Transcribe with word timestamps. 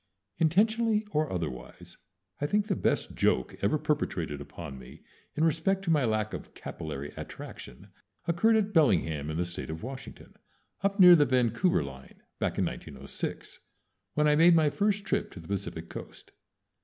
Intentionally 0.39 1.05
or 1.11 1.31
otherwise, 1.31 1.95
I 2.39 2.47
think 2.47 2.65
the 2.65 2.75
best 2.75 3.13
joke 3.13 3.55
ever 3.61 3.77
perpetrated 3.77 4.41
upon 4.41 4.79
me 4.79 5.03
in 5.35 5.43
respect 5.43 5.83
to 5.83 5.91
my 5.91 6.05
lack 6.05 6.33
of 6.33 6.55
capillary 6.55 7.13
attraction 7.15 7.89
occurred 8.27 8.55
at 8.55 8.73
Bellingham, 8.73 9.29
in 9.29 9.37
the 9.37 9.45
State 9.45 9.69
of 9.69 9.83
Washington, 9.83 10.33
up 10.81 10.99
near 10.99 11.15
the 11.15 11.25
Vancouver 11.25 11.83
line, 11.83 12.23
back 12.39 12.57
in 12.57 12.65
1906, 12.65 13.59
when 14.15 14.27
I 14.27 14.35
made 14.35 14.55
my 14.55 14.71
first 14.71 15.05
trip 15.05 15.29
to 15.33 15.39
the 15.39 15.47
Pacific 15.47 15.87
Coast. 15.87 16.31